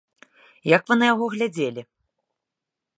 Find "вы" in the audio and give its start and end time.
0.89-0.97